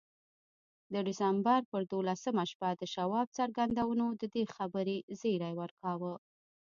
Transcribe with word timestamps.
د 0.93 0.95
ډسمبر 1.07 1.61
پر 1.71 1.81
دولسمه 1.93 2.43
شپه 2.51 2.69
د 2.77 2.83
شواب 2.93 3.27
څرګندونو 3.37 4.05
د 4.21 4.23
دې 4.33 4.43
خبرې 4.55 4.97
زيري 5.19 5.51
ورکاوه. 5.61 6.13